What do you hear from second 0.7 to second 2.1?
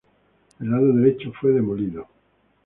lado derecho fue demolido.